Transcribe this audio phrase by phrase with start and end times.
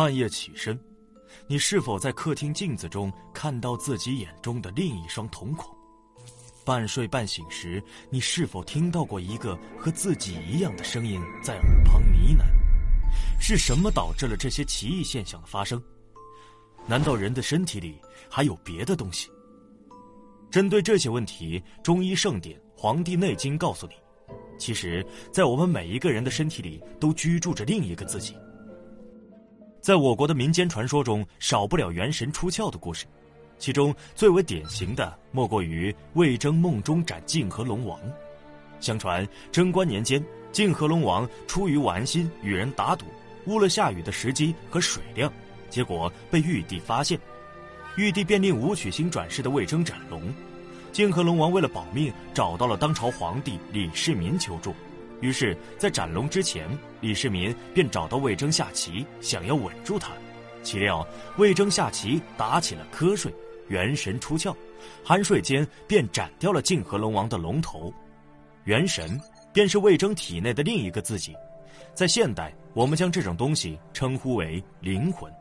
[0.00, 0.80] 半夜起身，
[1.46, 5.70] 你是否在客厅镜子中看到自己眼中的另一双瞳孔？
[6.64, 12.46] 半睡半醒时，你是否听到过一个和自己一样的声音在耳旁呢喃？
[13.38, 15.78] 是什么导致了这些奇异现象的发生？
[16.86, 19.28] 难道人的身体里还有别的东西？
[20.50, 23.92] 针对这些问题，中医圣典《黄帝内经》告诉你，
[24.58, 28.34] 其实，在我们每一个人的身体里都居住着另一个自己。
[29.80, 33.06] 在我国的民间传说中，少不了元神出窍的故事，
[33.58, 37.98] 其中最为典型的莫过于魏征梦中斩泾河龙王。
[38.78, 40.22] 相传贞观年间，
[40.52, 43.06] 泾河龙王出于玩心与人打赌，
[43.46, 45.32] 误了下雨的时机和水量，
[45.70, 47.18] 结果被玉帝发现。
[47.96, 50.22] 玉帝便令武曲星转世的魏征斩龙，
[50.92, 54.74] 泾河龙王为了保命，找到了当朝皇帝李世民求助。
[55.20, 56.66] 于是，在斩龙之前，
[57.00, 60.12] 李世民便找到魏征下棋，想要稳住他。
[60.62, 63.32] 岂料魏征下棋打起了瞌睡，
[63.68, 64.54] 元神出窍，
[65.04, 67.92] 酣睡间便斩掉了泾河龙王的龙头。
[68.64, 69.20] 元神
[69.52, 71.34] 便是魏征体内的另一个自己，
[71.94, 75.32] 在现代，我们将这种东西称呼为灵魂。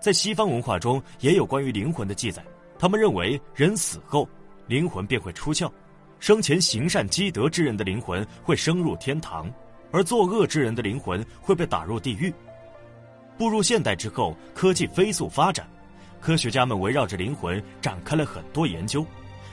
[0.00, 2.44] 在西方文化中也有关于灵魂的记载，
[2.78, 4.28] 他们认为人死后，
[4.66, 5.70] 灵魂便会出窍，
[6.20, 9.50] 生前行善积德之人的灵魂会升入天堂，
[9.90, 12.32] 而作恶之人的灵魂会被打入地狱。
[13.38, 15.66] 步入现代之后，科技飞速发展，
[16.20, 19.04] 科学家们围绕着灵魂展开了很多研究，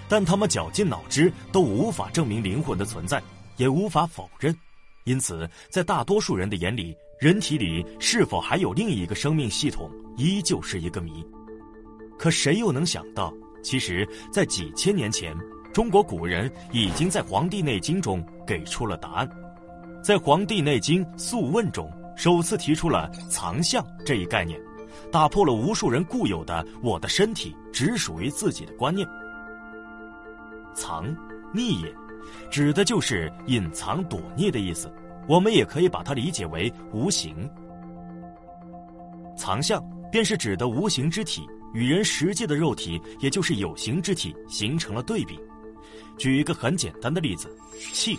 [0.10, 3.24] 但他们绞尽脑汁都无法证明灵魂的存在，
[3.56, 4.54] 也无法否认，
[5.06, 6.96] 因此在大多数人的眼里。
[7.20, 11.26] 人体里是否还有另一个生命系统，依旧是一个谜。
[12.16, 15.36] 可谁又能想到，其实，在几千年前，
[15.78, 19.30] 中国古人已经在《黄帝内经》中给出了答案。
[20.02, 24.60] 在《黄帝内经·素问》中，首次提出了“藏象”这一概念，
[25.12, 29.08] 打破了无数人固有的“我的身体只属于自己的”观念。
[30.74, 31.16] 藏，
[31.54, 31.94] 匿也，
[32.50, 34.92] 指的就是隐藏、躲匿的意思。
[35.28, 37.48] 我们也可以把它理解为无形
[39.38, 39.80] 藏象，
[40.12, 45.40] 便是指的无形之体与人实际的肉体，也就是有形之体形成了对比。
[46.18, 47.48] 举一个很简单的例子，
[47.94, 48.18] 气，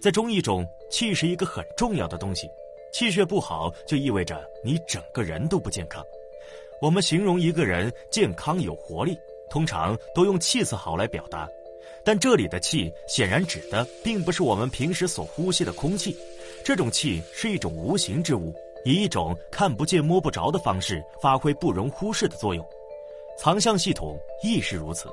[0.00, 2.48] 在中医中，气是一个很重要的东西，
[2.92, 6.04] 气血不好就意味着你整个人都不健康。
[6.80, 9.18] 我们形容一个人健康有活力，
[9.50, 11.48] 通常都用气色好来表达。
[12.04, 16.16] 但这里的气显然指的并不是我们平时所呼吸的空气，
[16.64, 18.54] 这种气是一种无形之物，
[18.84, 22.64] 以一种看不见摸不着的方式发挥不容忽视的作用。
[23.36, 25.08] 藏象系统亦是如此。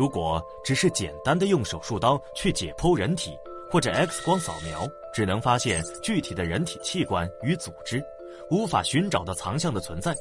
[0.00, 3.36] 如果只是简单的用手术刀去解剖人体，
[3.70, 8.02] 或者 X 光扫描，只能发现具体的人体器官与组织，
[8.50, 10.16] 无法寻找到藏象的存在，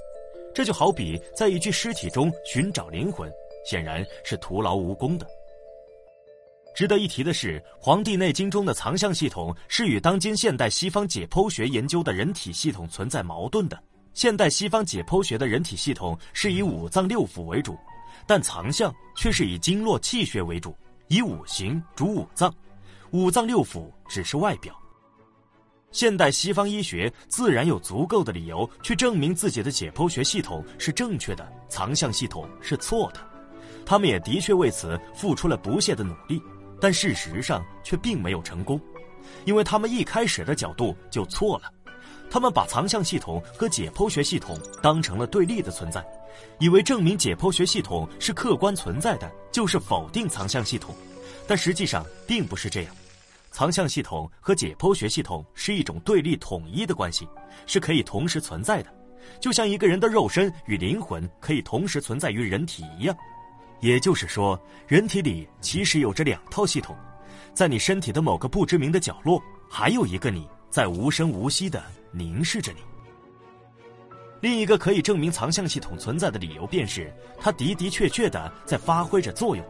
[0.54, 3.32] 这就好比在一具尸体中寻找灵魂，
[3.66, 5.26] 显然是徒劳无功的。
[6.76, 13.82] 值得一提的是，《黄帝内经》中的藏象系统是与当今现代西方解剖学研究的人体系统存在矛盾的。
[14.14, 17.78] 现代西方解剖学的人体系统是以五脏六腑为主，
[18.26, 20.76] 但藏象却是以经络气血为主，
[21.08, 22.54] 以五行主五脏，
[23.12, 24.76] 五脏六腑只是外表。
[25.92, 33.20] 现代西方医学自然有足够的理由去证明自己的解剖学系统是正确的，藏象系统是错的。
[33.86, 36.42] 他们也的确为此付出了不懈的努力。
[36.82, 38.80] 但事实上却并没有成功，
[39.44, 41.70] 因为他们一开始的角度就错了，
[42.30, 46.06] 他们把藏象系统和解剖学系统当成了对立的存在，
[46.60, 50.94] 以为证明解剖学系统是客观存在的，就是否定藏象系统，
[51.48, 52.96] 但实际上并不是这样，
[53.52, 57.28] 藏象系统和解剖学系统是一种对立统一的关系，
[57.66, 58.94] 是可以同时存在的，
[59.40, 63.16] 就像一个人的肉身与灵魂可以同时存在于人体一样。
[63.82, 66.96] 也就是说，人体里其实有着两套系统，
[67.54, 71.82] 在你身体的某个不知名的角落，还有一个你在无声无息的
[72.12, 72.80] 凝视着你。
[74.42, 79.66] 另一个可以证明藏象系统存在的理由，便是它的的确确的在发挥着作用。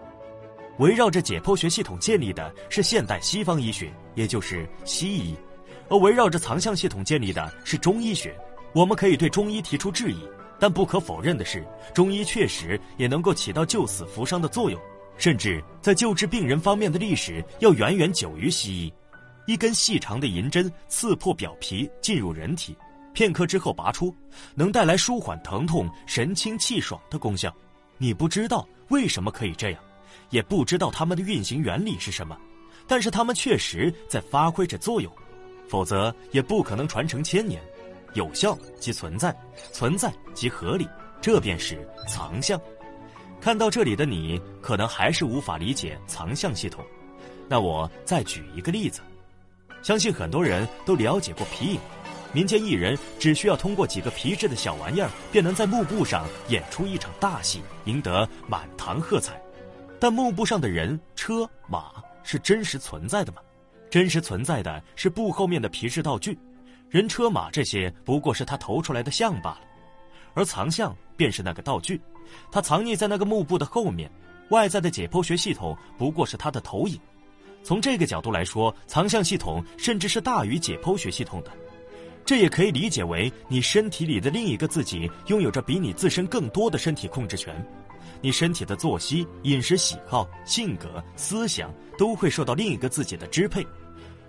[0.77, 5.35] 围绕着解剖学系统建立的是现代西方医学，也就是西医，
[5.89, 8.33] 而围绕着藏象系统建立的是中医学。
[8.73, 10.19] 我们可以对中医提出质疑。
[10.61, 14.77] 但不可否认的是，中医确实也能够起到救死扶伤的作用，
[15.17, 18.93] 甚至在救治病人方面的历史要远远久于西医。
[19.49, 22.77] 一根细长的银针刺破表皮进入人体，
[23.13, 24.15] 片刻之后拔出，
[24.53, 27.51] 能带来舒缓疼痛、神清气爽的功效。
[27.97, 29.81] 你不知道为什么可以这样，
[30.29, 32.37] 也不知道它们的运行原理是什么，
[32.85, 35.11] 但是它们确实在发挥着作用，
[35.67, 37.59] 否则也不可能传承千年。
[38.13, 39.35] 有效即存在，
[39.71, 40.87] 存在即合理，
[41.19, 41.75] 这便是
[42.07, 42.61] 藏象。
[43.41, 46.85] 看到这里的你，可能还是无法理解藏象系统。
[47.47, 49.01] 那我再举一个例子，
[49.81, 51.79] 相信很多人都了解过皮影。
[52.31, 59.41] 民间艺人只需要通过几个皮质的小玩意儿，便能在幕布上演出一场大戏，赢得满堂喝彩。
[59.99, 61.91] 但幕布上的人、车、马
[62.23, 63.41] 是真实存在的吗？
[63.89, 66.37] 真实存在的是布后面的皮质道具，
[66.89, 69.61] 人、车、马这些不过是他投出来的像罢了。
[70.35, 71.99] 而藏象便是那个道具，
[72.51, 74.09] 它藏匿在那个幕布的后面，
[74.49, 76.99] 外在的解剖学系统不过是它的投影。
[77.69, 81.51] 从这个角度来说，藏象系统甚至是大于解剖学系统的。
[82.25, 87.63] 这也可以理解为，你身体里的另一个自己拥有着比你自身更多的身体控制权，
[88.21, 93.63] 你身体的作息、饮食喜好、性格、思想都会受到另一个自己的支配。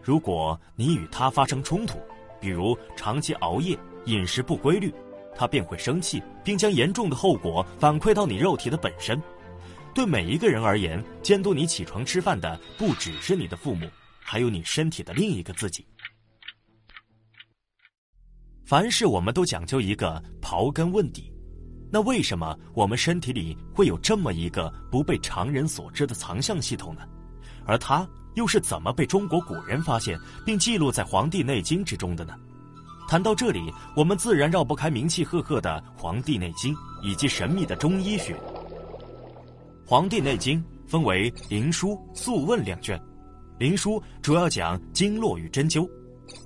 [0.02, 1.98] 如果你与他发生冲突，
[2.42, 4.92] 比如长期熬夜、饮食不规律，
[5.34, 9.18] 他便会生气，并将严重的后果反馈到你肉体的本身。
[9.92, 13.88] 对每一个人而言，监督你起床吃饭的不只是你的父母，
[14.20, 15.86] 还有你身体的另一个自己。
[18.64, 21.32] 凡事我们都讲究一个刨根问底，
[21.90, 27.02] 那为什么我们身体里会有这么一个不被常人所知的藏象系统呢？
[27.66, 30.16] 而它又是怎么被中国古人发现
[30.46, 32.32] 并记录在《黄帝内经》之中的呢？
[33.08, 36.72] 谈到这里，我们自然绕不开名气赫赫的《黄帝内经》
[37.02, 38.34] 以及神秘的中医学。
[39.90, 40.56] 《黄帝内经》
[40.86, 42.96] 分为《灵枢》《素问》两卷，
[43.58, 45.84] 《灵枢》主要讲经络与针灸。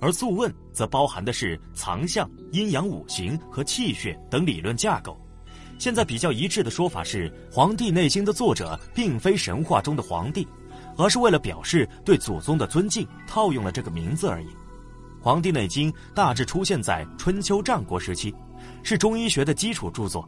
[0.01, 5.15] 而《素问》则包含的是藏象、阴阳五行和气血等理论架构。
[5.77, 10.47] 现在比较一致的说法是，《黄帝内经》的作者并非神话中的皇帝，
[10.97, 14.47] 而是为了表示对祖宗的尊敬，套用了这个名字而已。
[15.21, 18.33] 《黄帝内经》大致出现在春秋战国时期，
[18.81, 20.27] 是中医学的基础著作。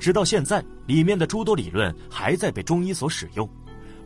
[0.00, 3.48] 直到现在，里面的诸多理论还在被中医所使用。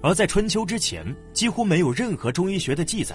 [0.02, 3.14] 而在春秋之前，几乎没有任何中医学的记载。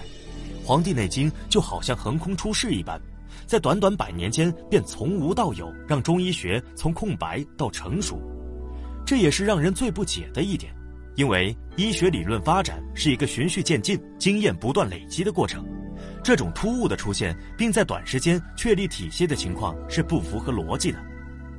[0.65, 2.99] 《黄帝内经》就好像横空出世一般，
[3.45, 8.19] 在短短百年间便从无到有，让中医学从空白到成熟。
[9.05, 10.73] 这也是让人最不解的一点，
[11.15, 15.65] 因为医学理论发展是一个循序渐进、经验不断累积的过程。
[16.23, 21.08] 这种突兀的出现，并在短时间确立体系的情况是不符合逻辑的。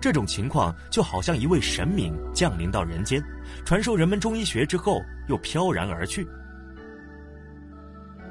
[0.01, 3.23] 这种情况就好像一位神明降临到人间，
[3.65, 6.25] 传授人们中医学之后又飘然而去。《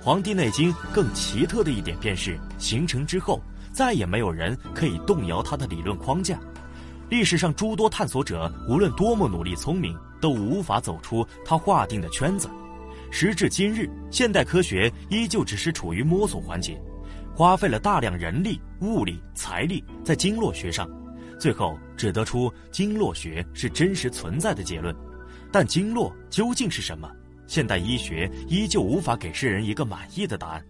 [0.02, 6.40] 黄帝内经》更奇特的一点便是，形成之后再也没有人可以动摇它的理论框架。
[7.10, 12.50] 历史上诸多探索者，无论多么努力聪明，都无法走出它划定的圈子。
[13.12, 16.80] 时至今日，现代科学依旧只是处于摸索环节，
[17.36, 20.88] 花费了大量人力、物力、财力在经络学上，
[21.40, 24.96] 最后只得出经络学是真实存在的结论。
[25.52, 27.10] 但经络究竟是什么？
[27.48, 30.64] 现代医学依旧无法给世人一个满意的答案，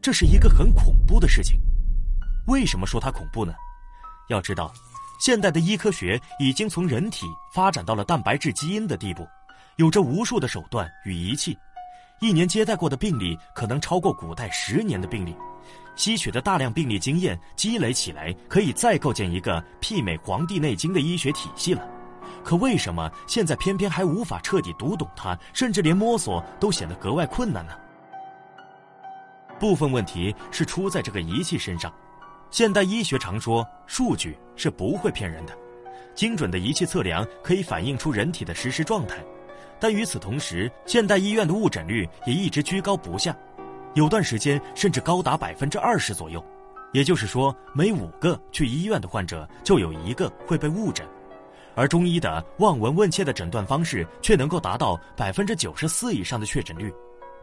[0.00, 1.60] 这是一个很恐怖的事情。
[2.46, 3.52] 为什么说它恐怖呢？
[4.28, 4.72] 要知道，
[5.20, 9.26] 现代的医科学已经从人体发展到了蛋白质基因的地步，
[9.76, 11.58] 有着无数的手段与仪器，
[12.20, 15.36] 一年接待过的病例可能超过古代十年的病例，
[15.94, 21.88] 吸取的大量病例经验积累起来，可以再构建一个媲美《黄帝内经》的医学体系了。
[22.42, 27.72] 可为什么现在偏偏还无法彻底读懂它，甚至连摸索都显得格外困难呢？
[29.60, 31.92] 部分问题是出在这个仪器身上。
[32.50, 35.56] 现代医学常说，数据是不会骗人的，
[36.14, 39.16] 精准的仪器测量可以反映出人体的实时状态。
[39.80, 43.36] 但与此同时，现代医院的误诊率也一直居高不下，
[43.94, 46.44] 有段时间甚至高达百分之二十左右。
[46.92, 51.06] 也就是说，每五个去医院的患者，就有一个会被误诊。
[51.74, 56.92] 而中医的望闻问切的诊断方式却能够达到百分之九十四以上的确诊率，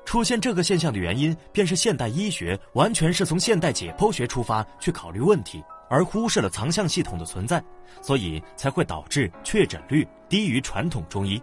[0.04, 7.64] 出现这个现象的原因，便是现代医学完全是从现代解剖学出发去考虑问题，而忽视了藏象系统的存在，
[8.02, 11.42] 所以才会导致确诊率低于传统中医。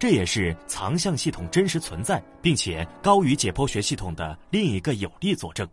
[0.00, 5.68] 这也是藏象系统真实存在并且高于解剖学系统的另一个有力佐证。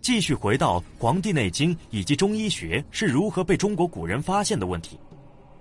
[0.00, 4.98] 继续回到《黄帝内经》以及中医学是如何被中国古人发现的问题，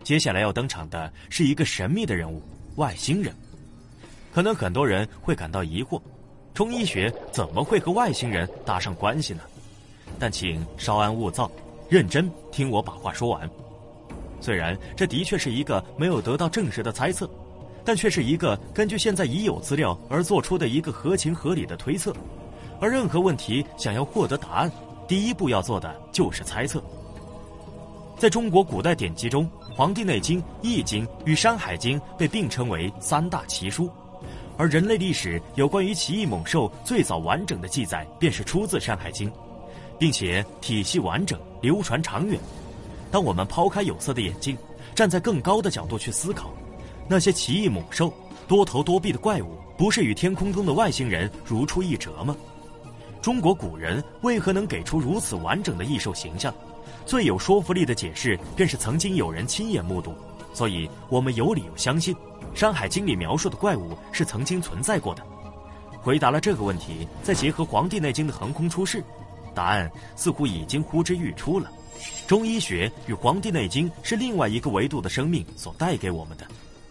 [0.03, 2.41] 接下来要登场的是一个神秘的人物——
[2.77, 3.31] 外星人。
[4.33, 6.01] 可能很多人会感到疑惑：
[6.55, 9.43] 中医学怎么会和外星人搭上关系呢？
[10.17, 11.51] 但请稍安勿躁，
[11.89, 13.47] 认真听我把话说完。
[14.39, 17.29] 虽然这的确是一个没有得到证实的猜测，
[17.83, 22.13] 但却是一个根据现在已有资料而做出的一个合情合理的推测。
[22.79, 24.71] 而任何问题想要获得答案，
[25.07, 26.81] 第一步要做的就是猜测。
[28.17, 33.89] 在中国古代典籍中，《黄帝内经》《易经》与《山海经》被并称为三大奇书，
[34.57, 39.29] 而人类历史有关于奇异猛兽最早完整的记载便是出自《山海经》，
[39.99, 42.39] 并且体系完整、流传长远。
[43.11, 44.57] 当我们抛开有色的眼镜，
[44.93, 46.51] 站在更高的角度去思考，
[47.07, 48.13] 那些奇异猛兽、
[48.47, 52.35] 多头多臂的怪物，不是与天空中的外星人如出一辙吗？
[53.21, 56.53] 中国古人为何能给出如此完整的异兽形象？
[57.05, 60.13] 最有说服力的解释便是曾经有人亲眼目睹，
[60.53, 62.13] 所以我们有理由相信，
[62.53, 65.23] 《山海经》里描述的怪物是曾经存在过的。
[66.01, 69.03] 回答了这个问题，再结合《黄帝内经》的横空出世，
[69.53, 71.71] 答案似乎已经呼之欲出了。
[72.27, 76.45] 中医学与《黄帝内经》是另外一个维度的生命所带给我们的，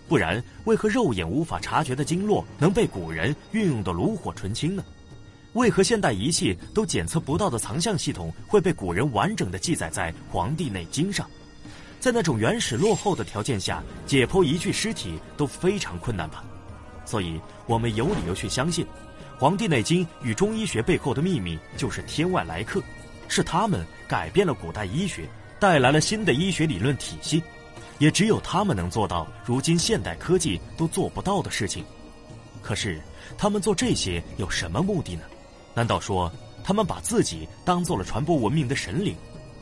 [0.09, 4.85] 不然为何肉眼无法察觉的经络能被古人运用的炉火纯青呢？
[5.53, 11.29] 为何现代仪器都检测不到的藏象系统会被古人完整的记载在《黄帝内经》上？
[11.99, 16.45] 在那种原始落后的条件下，解剖一具尸体都非常困难吧？
[17.05, 18.85] 所以，我们有理由去相信，
[19.39, 22.83] 《黄帝内经》与中医学背后的秘密就是天外来客，
[23.29, 25.29] 是他们改变了古代医学，
[25.59, 27.43] 带来了新的医学理论体系，
[27.99, 31.85] 也只有他们能做到如今现代科技都做不到的事情。
[32.63, 33.01] 可是，
[33.39, 35.23] 他们做这些有什么目的呢？
[35.75, 36.33] 难道说
[36.65, 39.15] 他们把自己当做了传播文明的神灵，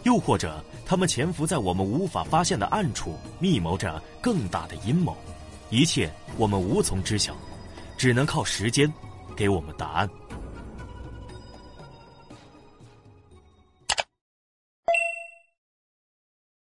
[0.05, 5.17] 又或者他们潜伏在我们无法发现的暗处，密谋着更大的阴谋？
[5.71, 7.35] 一切我们无从知晓，
[7.97, 8.93] 只能靠时间
[9.35, 10.09] 给我们答案。